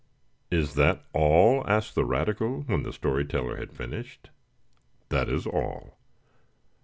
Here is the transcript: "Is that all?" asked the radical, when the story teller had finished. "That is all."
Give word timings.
"Is 0.49 0.73
that 0.73 1.05
all?" 1.13 1.63
asked 1.69 1.93
the 1.93 2.05
radical, 2.05 2.61
when 2.63 2.81
the 2.81 2.91
story 2.91 3.23
teller 3.23 3.57
had 3.57 3.71
finished. 3.71 4.31
"That 5.09 5.29
is 5.29 5.45
all." 5.45 5.99